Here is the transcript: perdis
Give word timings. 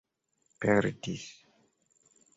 perdis 0.63 1.23